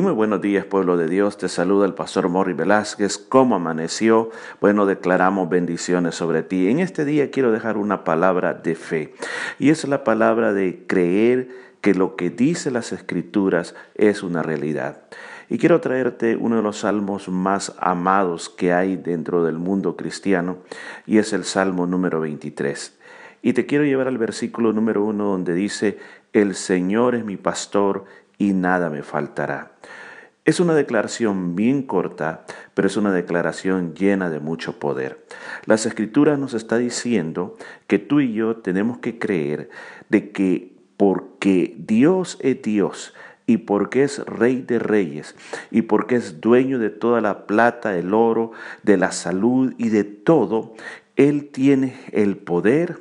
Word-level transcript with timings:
Muy 0.00 0.12
buenos 0.12 0.42
días, 0.42 0.66
pueblo 0.66 0.98
de 0.98 1.08
Dios. 1.08 1.38
Te 1.38 1.48
saluda 1.48 1.86
el 1.86 1.94
pastor 1.94 2.28
Morri 2.28 2.52
Velázquez. 2.52 3.16
¿Cómo 3.16 3.56
amaneció? 3.56 4.30
Bueno, 4.60 4.84
declaramos 4.84 5.48
bendiciones 5.48 6.14
sobre 6.14 6.42
ti. 6.42 6.68
En 6.68 6.80
este 6.80 7.04
día 7.04 7.30
quiero 7.30 7.50
dejar 7.50 7.78
una 7.78 8.04
palabra 8.04 8.52
de 8.52 8.74
fe. 8.74 9.14
Y 9.58 9.70
es 9.70 9.88
la 9.88 10.04
palabra 10.04 10.52
de 10.52 10.84
creer 10.86 11.48
que 11.80 11.94
lo 11.94 12.14
que 12.14 12.28
dice 12.28 12.70
las 12.70 12.92
escrituras 12.92 13.74
es 13.94 14.22
una 14.22 14.42
realidad. 14.42 15.02
Y 15.48 15.56
quiero 15.56 15.80
traerte 15.80 16.36
uno 16.36 16.56
de 16.56 16.62
los 16.62 16.80
salmos 16.80 17.28
más 17.28 17.74
amados 17.78 18.50
que 18.50 18.72
hay 18.72 18.96
dentro 18.96 19.44
del 19.44 19.56
mundo 19.56 19.96
cristiano, 19.96 20.58
y 21.06 21.18
es 21.18 21.32
el 21.32 21.44
Salmo 21.44 21.86
número 21.86 22.20
23. 22.20 22.98
Y 23.42 23.52
te 23.52 23.64
quiero 23.64 23.84
llevar 23.84 24.08
al 24.08 24.18
versículo 24.18 24.72
número 24.72 25.04
uno 25.04 25.26
donde 25.26 25.54
dice, 25.54 25.98
El 26.32 26.54
Señor 26.54 27.14
es 27.14 27.24
mi 27.24 27.36
pastor 27.36 28.04
y 28.38 28.52
nada 28.52 28.90
me 28.90 29.02
faltará. 29.02 29.72
Es 30.46 30.60
una 30.60 30.74
declaración 30.74 31.56
bien 31.56 31.82
corta, 31.82 32.44
pero 32.74 32.86
es 32.86 32.96
una 32.96 33.10
declaración 33.10 33.94
llena 33.94 34.30
de 34.30 34.38
mucho 34.38 34.78
poder. 34.78 35.26
Las 35.64 35.86
escrituras 35.86 36.38
nos 36.38 36.54
está 36.54 36.78
diciendo 36.78 37.56
que 37.88 37.98
tú 37.98 38.20
y 38.20 38.32
yo 38.32 38.56
tenemos 38.56 38.98
que 38.98 39.18
creer 39.18 39.70
de 40.08 40.30
que 40.30 40.76
porque 40.96 41.74
Dios 41.78 42.38
es 42.40 42.62
Dios 42.62 43.12
y 43.46 43.56
porque 43.58 44.04
es 44.04 44.24
rey 44.24 44.62
de 44.62 44.78
reyes 44.78 45.34
y 45.72 45.82
porque 45.82 46.14
es 46.14 46.40
dueño 46.40 46.78
de 46.78 46.90
toda 46.90 47.20
la 47.20 47.46
plata, 47.46 47.96
el 47.96 48.14
oro, 48.14 48.52
de 48.84 48.96
la 48.96 49.10
salud 49.10 49.74
y 49.78 49.88
de 49.88 50.04
todo, 50.04 50.74
Él 51.16 51.48
tiene 51.50 51.96
el 52.12 52.36
poder, 52.36 53.00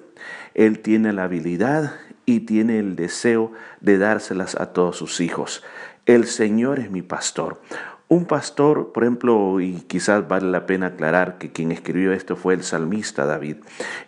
Él 0.55 0.79
tiene 0.79 1.13
la 1.13 1.25
habilidad 1.25 1.93
y 2.25 2.41
tiene 2.41 2.79
el 2.79 2.95
deseo 2.95 3.51
de 3.81 3.97
dárselas 3.97 4.55
a 4.55 4.73
todos 4.73 4.97
sus 4.97 5.21
hijos. 5.21 5.63
El 6.05 6.25
Señor 6.25 6.79
es 6.79 6.91
mi 6.91 7.01
pastor. 7.01 7.61
Un 8.07 8.25
pastor, 8.25 8.91
por 8.91 9.03
ejemplo, 9.03 9.59
y 9.59 9.81
quizás 9.87 10.27
vale 10.27 10.51
la 10.51 10.67
pena 10.67 10.87
aclarar 10.87 11.39
que 11.39 11.51
quien 11.51 11.71
escribió 11.71 12.13
esto 12.13 12.35
fue 12.35 12.53
el 12.53 12.63
salmista 12.63 13.25
David, 13.25 13.57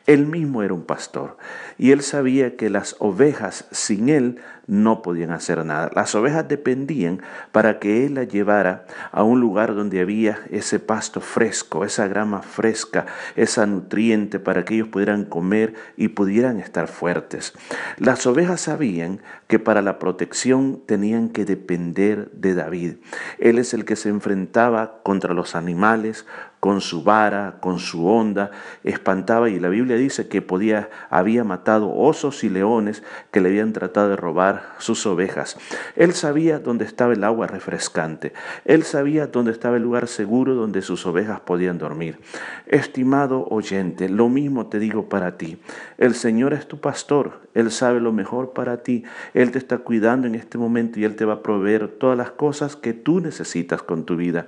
él 0.05 0.27
mismo 0.27 0.61
era 0.61 0.75
un 0.75 0.83
pastor 0.83 1.38
y 1.80 1.91
él 1.91 2.03
sabía 2.03 2.55
que 2.55 2.69
las 2.69 2.95
ovejas 2.99 3.66
sin 3.72 4.09
él 4.09 4.39
no 4.67 5.02
podían 5.02 5.31
hacer 5.31 5.66
nada. 5.66 5.89
Las 5.95 6.13
ovejas 6.13 6.47
dependían 6.47 7.22
para 7.52 7.80
que 7.80 8.05
él 8.05 8.16
las 8.16 8.27
llevara 8.27 8.85
a 9.11 9.23
un 9.23 9.39
lugar 9.39 9.73
donde 9.73 10.02
había 10.02 10.41
ese 10.52 10.79
pasto 10.79 11.22
fresco, 11.22 11.85
esa 11.85 12.07
grama 12.07 12.41
fresca, 12.41 13.05
esa 13.35 13.66
nutriente 13.66 14.39
para 14.39 14.66
que 14.66 14.75
ellos 14.75 14.89
pudieran 14.89 15.23
comer 15.23 15.73
y 15.95 16.09
pudieran 16.09 16.59
estar 16.59 16.88
fuertes. 16.88 17.53
Las 17.97 18.27
ovejas 18.27 18.61
sabían 18.61 19.22
que 19.47 19.57
para 19.57 19.81
la 19.81 20.00
protección 20.00 20.81
tenían 20.85 21.29
que 21.29 21.45
depender 21.45 22.29
de 22.31 22.53
David. 22.53 22.95
Él 23.39 23.59
es 23.59 23.73
el 23.73 23.85
que 23.88 23.95
se 23.95 24.09
enfrentaba 24.09 25.02
contra 25.02 25.33
los 25.33 25.55
animales, 25.55 26.27
con 26.67 26.81
su 26.81 27.01
vara, 27.01 27.59
con 27.61 27.79
su 27.79 28.09
onda, 28.09 28.51
espantaba 28.83 29.49
y 29.49 29.57
la 29.57 29.69
Biblia 29.69 29.95
dice 29.95 30.27
que 30.27 30.41
podía, 30.41 30.89
había 31.09 31.45
matado 31.45 31.95
osos 31.95 32.43
y 32.43 32.49
leones 32.49 33.03
que 33.31 33.39
le 33.39 33.47
habían 33.47 33.71
tratado 33.71 34.09
de 34.09 34.17
robar 34.17 34.73
sus 34.77 35.05
ovejas. 35.05 35.57
Él 35.95 36.11
sabía 36.11 36.59
dónde 36.59 36.83
estaba 36.83 37.13
el 37.13 37.23
agua 37.23 37.47
refrescante, 37.47 38.33
él 38.65 38.83
sabía 38.83 39.27
dónde 39.27 39.53
estaba 39.53 39.77
el 39.77 39.83
lugar 39.83 40.09
seguro 40.09 40.55
donde 40.55 40.81
sus 40.81 41.05
ovejas 41.05 41.39
podían 41.39 41.77
dormir. 41.77 42.19
Estimado 42.65 43.47
oyente, 43.49 44.09
lo 44.09 44.27
mismo 44.27 44.67
te 44.67 44.79
digo 44.79 45.07
para 45.07 45.38
ti. 45.38 45.61
El 45.97 46.15
Señor 46.15 46.51
es 46.51 46.67
tu 46.67 46.81
pastor, 46.81 47.47
Él 47.53 47.71
sabe 47.71 48.01
lo 48.01 48.11
mejor 48.11 48.51
para 48.51 48.83
ti, 48.83 49.05
Él 49.33 49.51
te 49.51 49.57
está 49.57 49.77
cuidando 49.77 50.27
en 50.27 50.35
este 50.35 50.57
momento 50.57 50.99
y 50.99 51.05
Él 51.05 51.15
te 51.15 51.23
va 51.23 51.35
a 51.35 51.43
proveer 51.43 51.88
todas 51.88 52.17
las 52.17 52.31
cosas 52.31 52.75
que 52.75 52.91
tú 52.91 53.21
necesitas 53.21 53.81
con 53.81 54.03
tu 54.03 54.17
vida. 54.17 54.47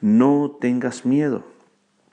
No 0.00 0.56
tengas 0.58 1.04
miedo. 1.04 1.57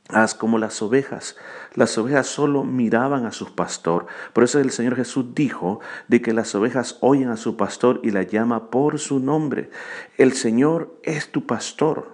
Haz 0.09 0.35
como 0.35 0.59
las 0.59 0.81
ovejas. 0.83 1.35
Las 1.73 1.97
ovejas 1.97 2.27
solo 2.27 2.63
miraban 2.63 3.25
a 3.25 3.31
su 3.31 3.55
pastor. 3.55 4.05
Por 4.33 4.43
eso 4.43 4.59
el 4.59 4.69
Señor 4.69 4.95
Jesús 4.95 5.33
dijo 5.33 5.79
de 6.07 6.21
que 6.21 6.31
las 6.31 6.53
ovejas 6.53 6.97
oyen 7.01 7.29
a 7.29 7.37
su 7.37 7.57
pastor 7.57 8.01
y 8.03 8.11
la 8.11 8.21
llama 8.21 8.69
por 8.69 8.99
su 8.99 9.19
nombre. 9.19 9.71
El 10.17 10.33
Señor 10.33 10.95
es 11.01 11.31
tu 11.31 11.47
pastor. 11.47 12.13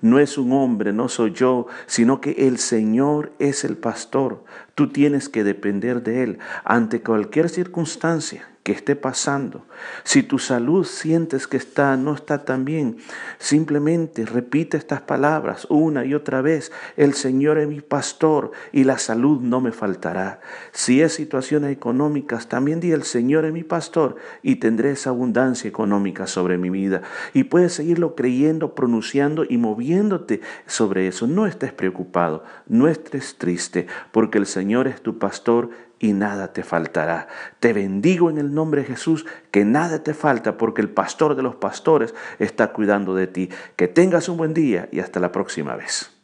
No 0.00 0.20
es 0.20 0.38
un 0.38 0.52
hombre, 0.52 0.92
no 0.92 1.08
soy 1.08 1.32
yo, 1.32 1.66
sino 1.86 2.20
que 2.20 2.46
el 2.46 2.58
Señor 2.58 3.32
es 3.38 3.64
el 3.64 3.76
pastor. 3.76 4.44
Tú 4.74 4.90
tienes 4.90 5.28
que 5.28 5.42
depender 5.42 6.02
de 6.02 6.22
Él 6.22 6.38
ante 6.64 7.02
cualquier 7.02 7.48
circunstancia 7.48 8.48
que 8.66 8.72
esté 8.72 8.96
pasando, 8.96 9.64
si 10.02 10.24
tu 10.24 10.40
salud 10.40 10.84
sientes 10.84 11.46
que 11.46 11.56
está 11.56 11.96
no 11.96 12.16
está 12.16 12.44
tan 12.44 12.64
bien, 12.64 12.96
simplemente 13.38 14.26
repite 14.26 14.76
estas 14.76 15.02
palabras 15.02 15.68
una 15.70 16.04
y 16.04 16.14
otra 16.14 16.42
vez, 16.42 16.72
el 16.96 17.14
Señor 17.14 17.58
es 17.58 17.68
mi 17.68 17.80
pastor 17.80 18.50
y 18.72 18.82
la 18.82 18.98
salud 18.98 19.40
no 19.40 19.60
me 19.60 19.70
faltará. 19.70 20.40
Si 20.72 21.00
es 21.00 21.12
situaciones 21.12 21.70
económicas, 21.70 22.48
también 22.48 22.80
di 22.80 22.90
el 22.90 23.04
Señor 23.04 23.44
es 23.44 23.52
mi 23.52 23.62
pastor 23.62 24.16
y 24.42 24.56
tendré 24.56 24.90
esa 24.90 25.10
abundancia 25.10 25.68
económica 25.68 26.26
sobre 26.26 26.58
mi 26.58 26.68
vida. 26.68 27.02
Y 27.34 27.44
puedes 27.44 27.72
seguirlo 27.72 28.16
creyendo, 28.16 28.74
pronunciando 28.74 29.44
y 29.48 29.58
moviéndote 29.58 30.40
sobre 30.66 31.06
eso. 31.06 31.28
No 31.28 31.46
estés 31.46 31.72
preocupado, 31.72 32.42
no 32.66 32.88
estés 32.88 33.36
triste, 33.38 33.86
porque 34.10 34.38
el 34.38 34.46
Señor 34.46 34.88
es 34.88 35.02
tu 35.02 35.20
pastor 35.20 35.70
y 35.98 36.12
nada 36.12 36.52
te 36.52 36.62
faltará. 36.62 37.28
Te 37.60 37.72
bendigo 37.72 38.30
en 38.30 38.38
el 38.38 38.54
nombre 38.54 38.82
de 38.82 38.88
Jesús, 38.88 39.26
que 39.50 39.64
nada 39.64 40.02
te 40.02 40.14
falta 40.14 40.56
porque 40.56 40.82
el 40.82 40.90
pastor 40.90 41.36
de 41.36 41.42
los 41.42 41.56
pastores 41.56 42.14
está 42.38 42.72
cuidando 42.72 43.14
de 43.14 43.26
ti. 43.26 43.50
Que 43.76 43.88
tengas 43.88 44.28
un 44.28 44.36
buen 44.36 44.54
día 44.54 44.88
y 44.92 45.00
hasta 45.00 45.20
la 45.20 45.32
próxima 45.32 45.76
vez. 45.76 46.15